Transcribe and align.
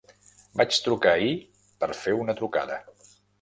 Vaig 0.61 0.79
trucar 0.85 1.11
ahir 1.17 1.35
per 1.85 1.91
fer 1.99 2.15
una 2.23 2.37
trucada. 2.41 2.81